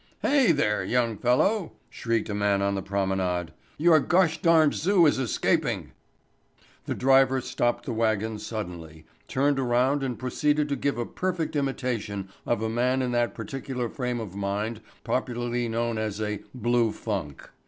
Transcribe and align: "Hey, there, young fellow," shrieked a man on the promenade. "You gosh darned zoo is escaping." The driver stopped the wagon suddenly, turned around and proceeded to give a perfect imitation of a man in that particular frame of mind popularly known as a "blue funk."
"Hey, 0.23 0.51
there, 0.51 0.83
young 0.83 1.15
fellow," 1.15 1.73
shrieked 1.91 2.27
a 2.27 2.33
man 2.33 2.63
on 2.63 2.73
the 2.73 2.81
promenade. 2.81 3.51
"You 3.77 3.99
gosh 3.99 4.41
darned 4.41 4.73
zoo 4.73 5.05
is 5.05 5.19
escaping." 5.19 5.91
The 6.87 6.95
driver 6.95 7.39
stopped 7.39 7.85
the 7.85 7.93
wagon 7.93 8.39
suddenly, 8.39 9.05
turned 9.27 9.59
around 9.59 10.01
and 10.01 10.17
proceeded 10.17 10.69
to 10.69 10.75
give 10.75 10.97
a 10.97 11.05
perfect 11.05 11.55
imitation 11.55 12.29
of 12.47 12.63
a 12.63 12.67
man 12.67 13.03
in 13.03 13.11
that 13.11 13.35
particular 13.35 13.89
frame 13.89 14.19
of 14.19 14.35
mind 14.35 14.81
popularly 15.03 15.69
known 15.69 15.99
as 15.99 16.19
a 16.19 16.41
"blue 16.55 16.91
funk." 16.91 17.47